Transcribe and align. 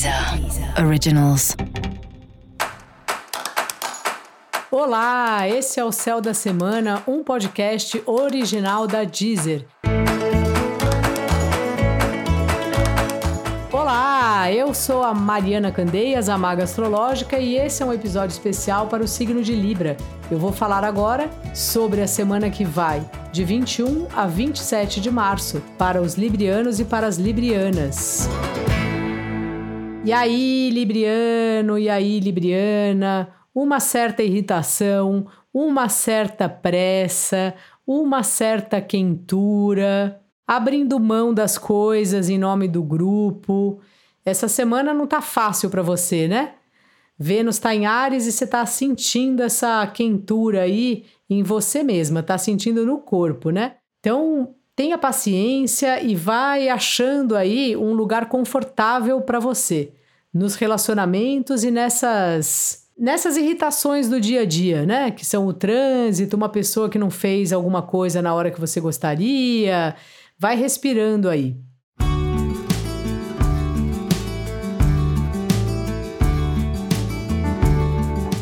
Deezer 0.00 0.82
Originals. 0.82 1.54
Olá, 4.70 5.46
esse 5.46 5.78
é 5.78 5.84
o 5.84 5.92
Céu 5.92 6.22
da 6.22 6.32
Semana, 6.32 7.02
um 7.06 7.22
podcast 7.22 8.02
original 8.06 8.86
da 8.86 9.04
Deezer. 9.04 9.66
Olá, 13.70 14.50
eu 14.50 14.72
sou 14.72 15.02
a 15.02 15.12
Mariana 15.12 15.70
Candeias, 15.70 16.30
a 16.30 16.38
Maga 16.38 16.64
Astrológica, 16.64 17.38
e 17.38 17.56
esse 17.56 17.82
é 17.82 17.86
um 17.86 17.92
episódio 17.92 18.32
especial 18.32 18.86
para 18.86 19.04
o 19.04 19.08
signo 19.08 19.42
de 19.42 19.54
Libra. 19.54 19.98
Eu 20.30 20.38
vou 20.38 20.50
falar 20.50 20.82
agora 20.82 21.28
sobre 21.54 22.00
a 22.00 22.06
semana 22.06 22.48
que 22.48 22.64
vai, 22.64 23.04
de 23.32 23.44
21 23.44 24.06
a 24.16 24.26
27 24.26 24.98
de 24.98 25.10
março, 25.10 25.62
para 25.76 26.00
os 26.00 26.14
librianos 26.14 26.80
e 26.80 26.86
para 26.86 27.06
as 27.06 27.18
librianas. 27.18 28.30
E 30.02 30.12
aí, 30.12 30.70
Libriano, 30.70 31.78
e 31.78 31.88
aí, 31.88 32.20
Libriana, 32.20 33.28
uma 33.54 33.78
certa 33.78 34.22
irritação, 34.22 35.26
uma 35.52 35.88
certa 35.90 36.48
pressa, 36.48 37.54
uma 37.86 38.22
certa 38.22 38.80
quentura, 38.80 40.20
abrindo 40.46 40.98
mão 40.98 41.34
das 41.34 41.58
coisas 41.58 42.30
em 42.30 42.38
nome 42.38 42.66
do 42.66 42.82
grupo. 42.82 43.78
Essa 44.24 44.48
semana 44.48 44.94
não 44.94 45.06
tá 45.06 45.20
fácil 45.20 45.68
para 45.68 45.82
você, 45.82 46.26
né? 46.26 46.54
Vênus 47.18 47.56
está 47.56 47.74
em 47.74 47.84
Ares 47.84 48.26
e 48.26 48.32
você 48.32 48.44
está 48.44 48.64
sentindo 48.64 49.42
essa 49.42 49.86
quentura 49.86 50.62
aí 50.62 51.04
em 51.28 51.42
você 51.42 51.82
mesma, 51.82 52.22
tá 52.22 52.38
sentindo 52.38 52.86
no 52.86 52.98
corpo, 52.98 53.50
né? 53.50 53.76
Então, 54.00 54.54
tenha 54.80 54.96
paciência 54.96 56.02
e 56.02 56.14
vai 56.14 56.70
achando 56.70 57.36
aí 57.36 57.76
um 57.76 57.92
lugar 57.92 58.30
confortável 58.30 59.20
para 59.20 59.38
você 59.38 59.92
nos 60.32 60.54
relacionamentos 60.54 61.62
e 61.64 61.70
nessas 61.70 62.88
nessas 62.98 63.36
irritações 63.36 64.08
do 64.08 64.18
dia 64.18 64.40
a 64.40 64.44
dia, 64.46 64.86
né? 64.86 65.10
Que 65.10 65.22
são 65.22 65.46
o 65.46 65.52
trânsito, 65.52 66.34
uma 66.34 66.48
pessoa 66.48 66.88
que 66.88 66.98
não 66.98 67.10
fez 67.10 67.52
alguma 67.52 67.82
coisa 67.82 68.22
na 68.22 68.32
hora 68.32 68.50
que 68.50 68.58
você 68.58 68.80
gostaria. 68.80 69.94
Vai 70.38 70.56
respirando 70.56 71.28
aí. 71.28 71.58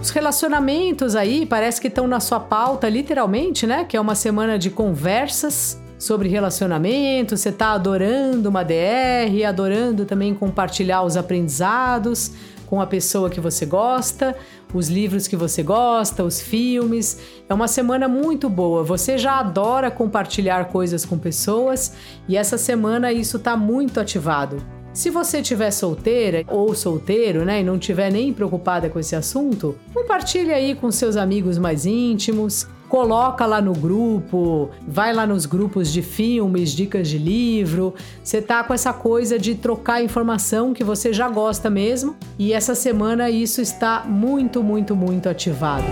Os 0.00 0.08
relacionamentos 0.08 1.14
aí 1.14 1.44
parece 1.44 1.78
que 1.78 1.88
estão 1.88 2.08
na 2.08 2.20
sua 2.20 2.40
pauta, 2.40 2.88
literalmente, 2.88 3.66
né? 3.66 3.84
Que 3.84 3.98
é 3.98 4.00
uma 4.00 4.14
semana 4.14 4.58
de 4.58 4.70
conversas 4.70 5.81
sobre 6.02 6.28
relacionamento, 6.28 7.36
você 7.36 7.50
está 7.50 7.74
adorando 7.74 8.48
uma 8.48 8.64
DR, 8.64 9.44
adorando 9.46 10.04
também 10.04 10.34
compartilhar 10.34 11.04
os 11.04 11.16
aprendizados 11.16 12.32
com 12.66 12.80
a 12.80 12.86
pessoa 12.88 13.30
que 13.30 13.38
você 13.38 13.64
gosta, 13.64 14.34
os 14.74 14.88
livros 14.88 15.28
que 15.28 15.36
você 15.36 15.62
gosta, 15.62 16.24
os 16.24 16.40
filmes. 16.40 17.20
É 17.48 17.54
uma 17.54 17.68
semana 17.68 18.08
muito 18.08 18.50
boa. 18.50 18.82
Você 18.82 19.16
já 19.16 19.38
adora 19.38 19.92
compartilhar 19.92 20.64
coisas 20.70 21.04
com 21.04 21.16
pessoas 21.16 21.94
e 22.26 22.36
essa 22.36 22.58
semana 22.58 23.12
isso 23.12 23.36
está 23.36 23.56
muito 23.56 24.00
ativado. 24.00 24.56
Se 24.92 25.08
você 25.08 25.38
estiver 25.38 25.70
solteira 25.70 26.44
ou 26.48 26.74
solteiro, 26.74 27.44
né, 27.44 27.60
e 27.60 27.64
não 27.64 27.76
estiver 27.76 28.10
nem 28.10 28.32
preocupada 28.32 28.90
com 28.90 28.98
esse 28.98 29.14
assunto, 29.14 29.78
compartilhe 29.94 30.52
aí 30.52 30.74
com 30.74 30.90
seus 30.90 31.16
amigos 31.16 31.58
mais 31.58 31.86
íntimos, 31.86 32.66
coloca 32.92 33.46
lá 33.46 33.62
no 33.62 33.72
grupo, 33.72 34.68
vai 34.86 35.14
lá 35.14 35.26
nos 35.26 35.46
grupos 35.46 35.90
de 35.90 36.02
filmes, 36.02 36.72
dicas 36.72 37.08
de 37.08 37.16
livro. 37.16 37.94
Você 38.22 38.42
tá 38.42 38.62
com 38.62 38.74
essa 38.74 38.92
coisa 38.92 39.38
de 39.38 39.54
trocar 39.54 40.04
informação 40.04 40.74
que 40.74 40.84
você 40.84 41.10
já 41.10 41.26
gosta 41.26 41.70
mesmo, 41.70 42.14
e 42.38 42.52
essa 42.52 42.74
semana 42.74 43.30
isso 43.30 43.62
está 43.62 44.04
muito, 44.06 44.62
muito, 44.62 44.94
muito 44.94 45.26
ativado. 45.26 45.86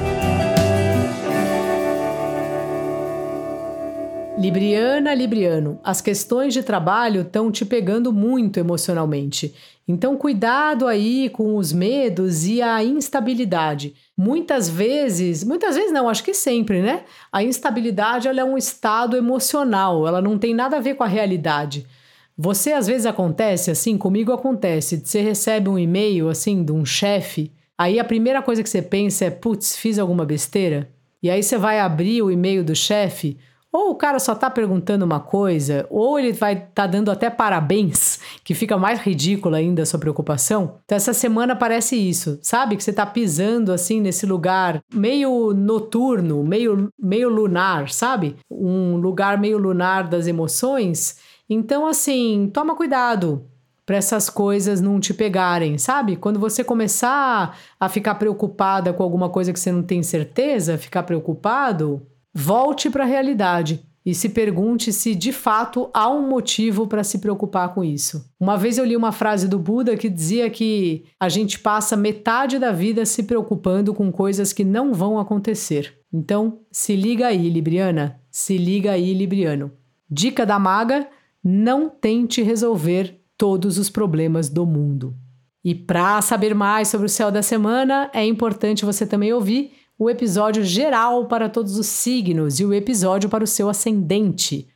Libriana, 4.41 5.13
Libriano, 5.13 5.79
as 5.85 6.01
questões 6.01 6.55
de 6.55 6.63
trabalho 6.63 7.21
estão 7.21 7.53
te 7.53 7.63
pegando 7.63 8.11
muito 8.11 8.59
emocionalmente. 8.59 9.55
Então, 9.87 10.17
cuidado 10.17 10.87
aí 10.87 11.29
com 11.29 11.59
os 11.59 11.75
medos 11.75 12.47
e 12.47 12.63
a 12.63 12.83
instabilidade. 12.83 13.95
Muitas 14.17 14.67
vezes, 14.67 15.45
muitas 15.45 15.75
vezes 15.77 15.93
não, 15.93 16.09
acho 16.09 16.25
que 16.25 16.33
sempre, 16.33 16.81
né? 16.81 17.03
A 17.31 17.43
instabilidade 17.43 18.29
ela 18.29 18.41
é 18.41 18.45
um 18.45 18.57
estado 18.57 19.15
emocional, 19.15 20.09
ela 20.09 20.23
não 20.23 20.39
tem 20.39 20.55
nada 20.55 20.79
a 20.79 20.81
ver 20.81 20.95
com 20.95 21.05
a 21.05 21.09
realidade. 21.09 21.87
Você 22.35 22.73
às 22.73 22.87
vezes 22.87 23.05
acontece 23.05 23.71
assim, 23.71 23.99
comigo 23.99 24.33
acontece, 24.33 25.03
você 25.05 25.21
recebe 25.21 25.69
um 25.69 25.79
e-mail 25.79 26.31
assim 26.31 26.65
de 26.65 26.73
um 26.73 26.83
chefe, 26.83 27.53
aí 27.77 28.01
a 28.01 28.05
primeira 28.05 28.41
coisa 28.41 28.63
que 28.63 28.71
você 28.71 28.81
pensa 28.81 29.27
é, 29.27 29.31
putz, 29.31 29.77
fiz 29.77 29.99
alguma 29.99 30.25
besteira? 30.25 30.89
E 31.23 31.29
aí 31.29 31.43
você 31.43 31.59
vai 31.59 31.79
abrir 31.79 32.23
o 32.23 32.31
e-mail 32.31 32.65
do 32.65 32.75
chefe, 32.75 33.37
ou 33.73 33.91
o 33.91 33.95
cara 33.95 34.19
só 34.19 34.35
tá 34.35 34.51
perguntando 34.51 35.05
uma 35.05 35.21
coisa, 35.21 35.87
ou 35.91 36.19
ele 36.19 36.33
vai 36.33 36.55
estar 36.55 36.69
tá 36.75 36.87
dando 36.87 37.11
até 37.11 37.31
parabéns, 37.31 38.19
que 38.43 38.55
fica 38.55 38.77
mais 38.77 39.01
ridícula 39.01 39.59
ainda 39.59 39.83
a 39.83 39.87
sua 39.87 40.01
preocupação. 40.01 40.79
Então 40.85 40.97
essa 40.97 41.13
semana 41.13 41.55
parece 41.55 41.97
isso, 41.97 42.39
sabe? 42.43 42.77
Que 42.77 42.83
você 42.83 42.93
tá 42.93 43.07
pisando 43.07 43.73
assim 43.73 44.01
nesse 44.01 44.27
lugar 44.27 44.83
meio 44.93 45.53
noturno, 45.55 46.43
meio, 46.43 46.89
meio 46.99 47.29
lunar, 47.29 47.91
sabe? 47.91 48.37
Um 48.51 48.97
lugar 48.97 49.39
meio 49.39 49.59
lunar 49.59 50.09
das 50.09 50.27
emoções. 50.27 51.19
Então 51.49 51.87
assim, 51.87 52.51
toma 52.53 52.75
cuidado 52.75 53.45
para 53.91 53.97
essas 53.97 54.31
coisas 54.31 54.81
não 54.81 55.01
te 55.01 55.13
pegarem, 55.13 55.77
sabe? 55.77 56.15
Quando 56.15 56.39
você 56.39 56.63
começar 56.63 57.59
a 57.79 57.89
ficar 57.89 58.15
preocupada 58.15 58.93
com 58.93 59.03
alguma 59.03 59.29
coisa 59.29 59.53
que 59.53 59.59
você 59.59 59.73
não 59.73 59.83
tem 59.83 60.01
certeza, 60.01 60.79
ficar 60.79 61.03
preocupado, 61.03 62.01
Volte 62.35 62.89
para 62.89 63.05
a 63.05 63.07
realidade 63.07 63.85
e 64.05 64.15
se 64.15 64.31
pergunte 64.31 64.93
se 64.93 65.15
de 65.15 65.33
fato 65.33 65.91
há 65.93 66.09
um 66.09 66.27
motivo 66.29 66.87
para 66.87 67.05
se 67.05 67.19
preocupar 67.19 67.75
com 67.75 67.85
isso. 67.85 68.33
Uma 68.39 68.57
vez 68.57 68.79
eu 68.79 68.85
li 68.85 68.97
uma 68.97 69.13
frase 69.13 69.47
do 69.47 69.59
Buda 69.59 69.97
que 69.97 70.09
dizia 70.09 70.49
que 70.49 71.05
a 71.19 71.29
gente 71.29 71.59
passa 71.59 71.97
metade 71.97 72.59
da 72.59 72.73
vida 72.73 73.05
se 73.05 73.25
preocupando 73.25 73.93
com 73.93 74.11
coisas 74.11 74.53
que 74.53 74.65
não 74.65 74.95
vão 74.95 75.19
acontecer. 75.19 75.99
Então, 76.13 76.61
se 76.73 76.97
liga 76.97 77.27
aí, 77.27 77.49
Libriana, 77.49 78.21
se 78.31 78.57
liga 78.57 78.93
aí, 78.93 79.13
Libriano. 79.13 79.71
Dica 80.11 80.47
da 80.47 80.59
maga: 80.59 81.07
não 81.45 81.89
tente 81.89 82.43
resolver 82.43 83.21
todos 83.37 83.79
os 83.79 83.91
problemas 83.91 84.49
do 84.49 84.67
mundo. 84.67 85.15
E 85.63 85.75
para 85.75 86.21
saber 86.23 86.55
mais 86.55 86.89
sobre 86.89 87.07
o 87.07 87.11
céu 87.11 87.31
da 87.31 87.43
semana, 87.43 88.11
é 88.15 88.25
importante 88.25 88.85
você 88.85 89.07
também 89.07 89.33
ouvir 89.33 89.73
o 90.01 90.09
episódio 90.09 90.65
geral 90.65 91.27
para 91.27 91.47
todos 91.47 91.77
os 91.77 91.87
signos 91.87 92.59
e 92.59 92.65
o 92.65 92.73
episódio 92.73 93.29
para 93.29 93.45
o 93.45 93.47
seu 93.47 93.69
ascendente. 93.69 94.67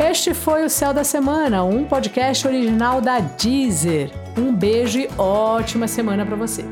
Este 0.00 0.32
foi 0.32 0.64
o 0.64 0.70
Céu 0.70 0.94
da 0.94 1.04
Semana, 1.04 1.62
um 1.64 1.84
podcast 1.84 2.48
original 2.48 3.02
da 3.02 3.20
Deezer. 3.20 4.10
Um 4.38 4.54
beijo 4.54 5.00
e 5.00 5.10
ótima 5.18 5.86
semana 5.86 6.24
para 6.24 6.34
você. 6.34 6.64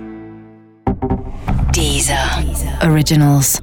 Deezer. 1.70 2.16
Originals. 2.82 3.60